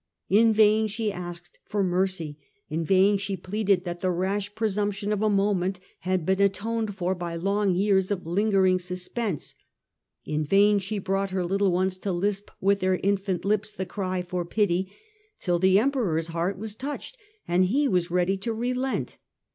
In 0.29 0.51
vain 0.51 0.87
she 0.87 1.11
asked 1.11 1.59
for 1.63 1.83
mercy, 1.83 2.39
in 2.71 2.83
vain 2.83 3.19
she 3.19 3.37
pleaded 3.37 3.83
that 3.83 3.99
the 3.99 4.09
rash 4.09 4.55
presumption 4.55 5.13
of 5.13 5.21
a 5.21 5.29
moment 5.29 5.79
had 5.99 6.25
been 6.25 6.41
atoned 6.41 6.95
for 6.95 7.13
by 7.13 7.35
long 7.35 7.75
years 7.75 8.09
of 8.09 8.25
lingering 8.25 8.79
suspense; 8.79 9.53
in 10.25 10.43
vain 10.43 10.79
she 10.79 10.97
brought 10.97 11.29
her 11.29 11.43
bttle 11.43 11.69
ones 11.69 11.99
to 11.99 12.11
lisp 12.11 12.49
with 12.59 12.79
their 12.79 12.95
infant 13.03 13.45
lips 13.45 13.75
the 13.75 13.85
cry 13.85 14.23
for 14.23 14.43
pity, 14.43 14.91
till 15.37 15.59
the 15.59 15.77
Emperor's 15.77 16.29
heart 16.29 16.57
was 16.57 16.73
touched 16.75 17.15
and 17.47 17.65
he 17.65 17.87
was 17.87 18.09
ready 18.09 18.37
to 18.37 18.51
relent. 18.55 19.17